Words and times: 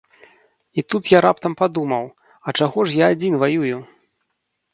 І 0.77 0.83
тут 0.93 1.03
я 1.11 1.19
раптам 1.25 1.53
падумаў, 1.59 2.05
а 2.41 2.49
чаго 2.59 2.79
ж 2.89 3.01
я 3.03 3.11
адзін 3.19 3.37
ваюю? 3.45 3.77